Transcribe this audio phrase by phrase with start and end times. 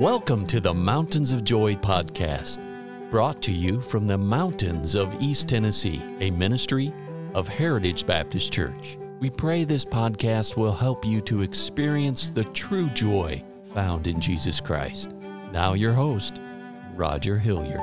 [0.00, 2.58] Welcome to the Mountains of Joy podcast,
[3.10, 6.90] brought to you from the mountains of East Tennessee, a ministry
[7.34, 8.96] of Heritage Baptist Church.
[9.18, 13.44] We pray this podcast will help you to experience the true joy
[13.74, 15.10] found in Jesus Christ.
[15.52, 16.40] Now, your host,
[16.94, 17.80] Roger Hilliard.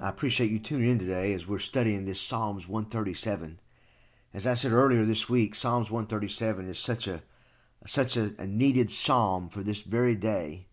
[0.00, 3.58] I appreciate you tuning in today as we're studying this Psalms 137.
[4.38, 7.22] As I said earlier this week, Psalms 137 is such a
[7.86, 10.68] such a, a, needed psalm for this very day.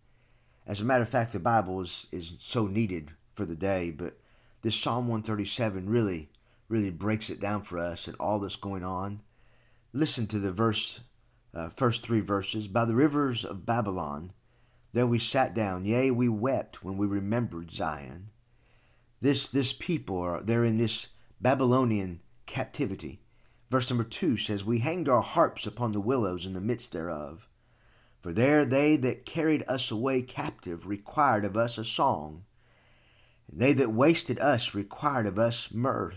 [0.64, 4.20] As a matter of fact, the Bible is, is so needed for the day, but
[4.62, 6.30] this Psalm 137 really,
[6.68, 9.22] really breaks it down for us and all that's going on.
[9.92, 11.00] Listen to the verse,
[11.52, 12.68] uh, first three verses.
[12.68, 14.32] By the rivers of Babylon,
[14.92, 18.30] there we sat down, yea, we wept when we remembered Zion.
[19.20, 21.08] This, this people, are, they're in this
[21.40, 23.22] Babylonian captivity.
[23.70, 27.48] Verse number two says, We hanged our harps upon the willows in the midst thereof.
[28.20, 32.44] For there they that carried us away captive required of us a song.
[33.50, 36.16] And they that wasted us required of us mirth,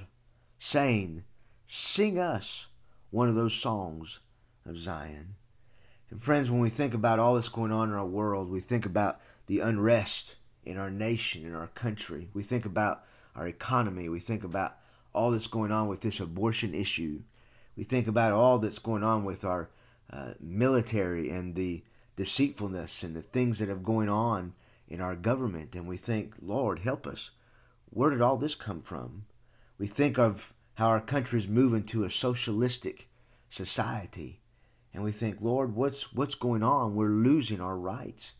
[0.57, 1.23] saying,
[1.67, 2.67] Sing us
[3.11, 4.19] one of those songs
[4.65, 5.35] of Zion.
[6.09, 8.85] And friends, when we think about all that's going on in our world, we think
[8.85, 12.29] about the unrest in our nation, in our country.
[12.33, 13.03] We think about
[13.35, 14.09] our economy.
[14.09, 14.77] We think about
[15.13, 17.21] all that's going on with this abortion issue.
[17.79, 19.69] We think about all that's going on with our
[20.11, 21.81] uh, military and the
[22.17, 24.51] deceitfulness and the things that are going on
[24.89, 25.75] in our government.
[25.75, 27.29] And we think, Lord, help us.
[27.89, 29.27] Where did all this come from?
[29.77, 33.07] We think of how our country is moving to a socialistic
[33.49, 34.41] society.
[34.93, 36.95] And we think, Lord, what's what's going on?
[36.95, 38.33] We're losing our rights.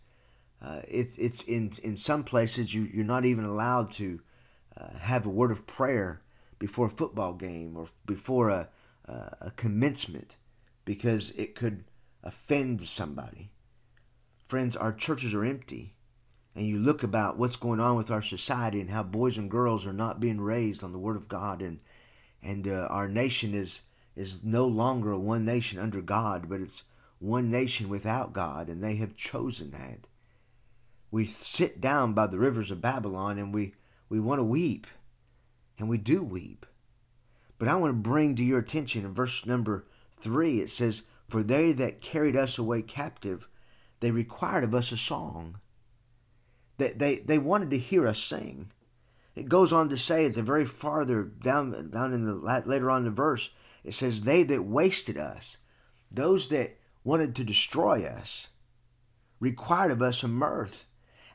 [0.62, 4.20] Uh, it's it's in in some places you you're not even allowed to
[4.76, 6.24] uh, have a word of prayer
[6.60, 8.68] before a football game or before a
[9.10, 10.36] uh, a commencement
[10.86, 11.86] because it could
[12.24, 13.52] offend somebody.
[14.48, 15.96] Friends, our churches are empty.
[16.56, 19.86] And you look about what's going on with our society and how boys and girls
[19.86, 21.80] are not being raised on the Word of God, and
[22.42, 23.82] and uh, our nation is
[24.16, 26.84] is no longer one nation under God, but it's
[27.20, 30.08] one nation without God, and they have chosen that.
[31.12, 33.76] We sit down by the rivers of Babylon, and we
[34.10, 34.88] we want to weep,
[35.78, 36.66] and we do weep.
[37.60, 39.86] But I want to bring to your attention in verse number
[40.20, 43.48] three, it says, For they that carried us away captive,
[44.00, 45.58] they required of us a song.
[46.78, 48.72] They, they, they wanted to hear us sing.
[49.36, 53.00] It goes on to say, it's a very farther down, down in the later on
[53.00, 53.50] in the verse,
[53.84, 55.58] it says, They that wasted us,
[56.10, 58.48] those that wanted to destroy us,
[59.40, 60.86] required of us a mirth.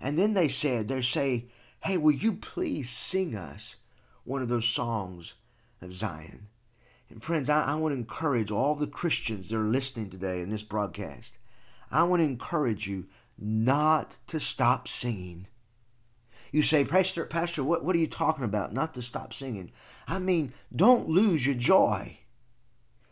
[0.01, 1.49] And then they said, they say,
[1.81, 3.77] Hey, will you please sing us
[4.25, 5.35] one of those songs
[5.85, 6.49] of Zion.
[7.09, 10.51] And friends, I, I want to encourage all the Christians that are listening today in
[10.51, 11.39] this broadcast.
[11.91, 13.07] I want to encourage you
[13.39, 15.47] not to stop singing.
[16.51, 18.73] You say, Pastor, Pastor, what, what are you talking about?
[18.73, 19.73] Not to stop singing.
[20.07, 22.19] I mean, don't lose your joy.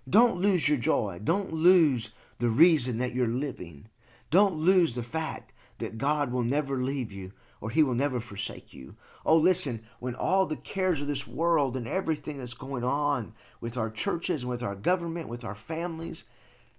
[0.09, 1.21] Don't lose your joy.
[1.23, 3.89] Don't lose the reason that you're living.
[4.31, 8.75] Don't lose the fact that God will never leave you or he will never forsake
[8.75, 8.97] you.
[9.25, 13.77] Oh, listen, when all the cares of this world and everything that's going on with
[13.77, 16.25] our churches and with our government, with our families,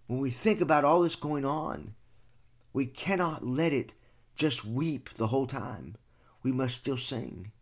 [0.07, 1.95] when we think about all this going on,
[2.73, 3.94] we cannot let it
[4.35, 5.95] just weep the whole time.
[6.44, 7.53] We must still sing.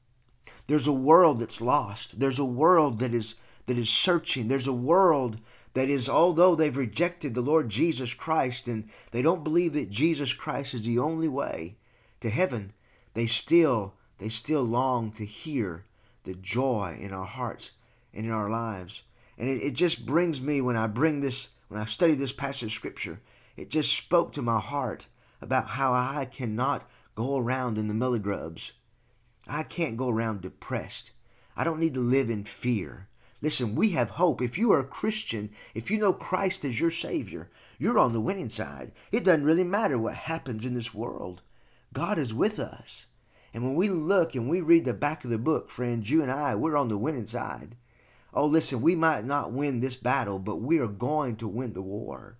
[0.65, 2.19] There's a world that's lost.
[2.19, 3.35] There's a world that is
[3.67, 4.47] that is searching.
[4.47, 5.37] There's a world
[5.75, 10.33] that is although they've rejected the Lord Jesus Christ and they don't believe that Jesus
[10.33, 11.75] Christ is the only way
[12.21, 12.73] to heaven,
[13.13, 15.85] they still they still long to hear
[16.23, 17.71] the joy in our hearts
[18.13, 19.01] and in our lives.
[19.37, 22.63] And it, it just brings me when I bring this when I study this passage
[22.63, 23.21] of scripture,
[23.55, 25.07] it just spoke to my heart
[25.41, 28.73] about how I cannot go around in the milligrubs.
[29.47, 31.11] I can't go around depressed.
[31.55, 33.07] I don't need to live in fear.
[33.41, 34.41] Listen, we have hope.
[34.41, 37.49] If you are a Christian, if you know Christ as your Savior,
[37.79, 38.91] you're on the winning side.
[39.11, 41.41] It doesn't really matter what happens in this world.
[41.93, 43.05] God is with us.
[43.53, 46.31] And when we look and we read the back of the book, friends, you and
[46.31, 47.75] I, we're on the winning side.
[48.33, 51.81] Oh, listen, we might not win this battle, but we are going to win the
[51.81, 52.37] war.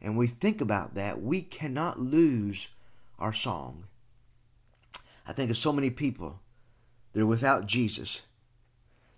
[0.00, 1.20] And we think about that.
[1.20, 2.68] We cannot lose
[3.18, 3.84] our song.
[5.26, 6.40] I think of so many people
[7.12, 8.22] that are without Jesus.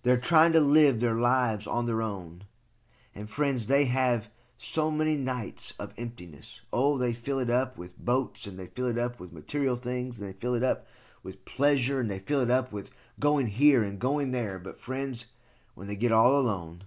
[0.03, 2.45] They're trying to live their lives on their own.
[3.15, 4.29] And friends, they have
[4.63, 6.63] so many nights of emptiness.
[6.73, 10.19] Oh, they fill it up with boats and they fill it up with material things
[10.19, 10.87] and they fill it up
[11.23, 14.59] with pleasure and they fill it up with going here and going there.
[14.59, 15.27] But friends,
[15.75, 16.85] when they get all alone,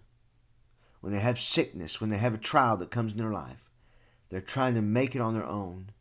[1.02, 3.70] when they have sickness, when they have a trial that comes in their life.
[4.30, 5.92] They're trying to make it on their own.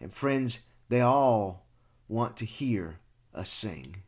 [0.00, 1.66] And friends, they all
[2.08, 3.00] want to hear
[3.34, 4.02] us sing.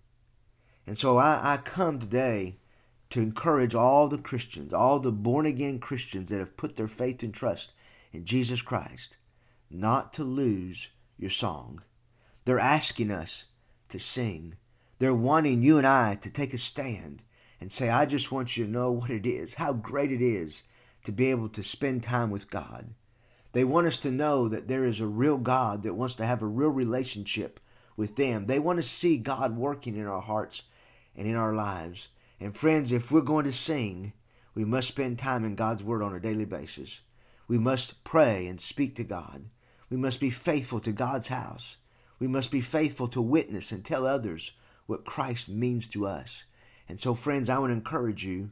[0.86, 2.58] And so I, I come today
[3.10, 7.22] to encourage all the Christians, all the born again Christians that have put their faith
[7.22, 7.72] and trust
[8.12, 9.16] in Jesus Christ,
[9.70, 10.88] not to lose
[11.18, 11.82] your song.
[12.44, 13.46] They're asking us
[13.88, 14.56] to sing.
[14.98, 17.22] They're wanting you and I to take a stand
[17.60, 20.62] and say, I just want you to know what it is, how great it is
[21.04, 22.94] to be able to spend time with God.
[23.52, 26.42] They want us to know that there is a real God that wants to have
[26.42, 27.60] a real relationship
[27.96, 28.46] with them.
[28.46, 30.62] They want to see God working in our hearts
[31.16, 32.08] and in our lives.
[32.40, 34.12] And friends, if we're going to sing,
[34.54, 37.00] we must spend time in God's Word on a daily basis.
[37.48, 39.46] We must pray and speak to God.
[39.90, 41.76] We must be faithful to God's house.
[42.18, 44.52] We must be faithful to witness and tell others
[44.86, 46.44] what Christ means to us.
[46.88, 48.50] And so, friends, I want to encourage you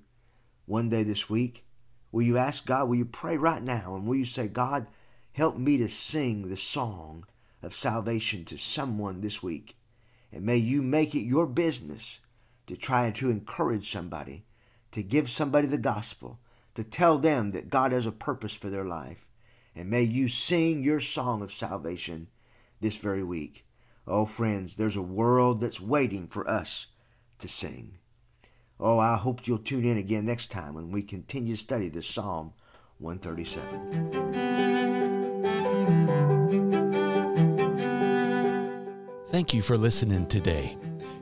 [0.67, 1.65] one day this week.
[2.13, 4.87] Will you ask God, will you pray right now, and will you say, God,
[5.33, 7.27] help me to sing the song
[7.63, 9.77] of salvation to someone this week?
[10.33, 12.21] And may you make it your business
[12.67, 14.45] to try to encourage somebody,
[14.93, 16.39] to give somebody the gospel,
[16.75, 19.27] to tell them that God has a purpose for their life.
[19.75, 22.29] And may you sing your song of salvation
[22.81, 23.67] this very week.
[24.07, 26.87] Oh, friends, there's a world that's waiting for us
[27.39, 27.99] to sing.
[28.79, 32.07] Oh, I hope you'll tune in again next time when we continue to study this
[32.07, 32.53] Psalm
[32.99, 34.57] 137.
[39.29, 40.77] Thank you for listening today.